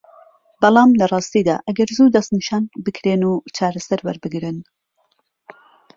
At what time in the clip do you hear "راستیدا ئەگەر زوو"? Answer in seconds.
1.13-2.13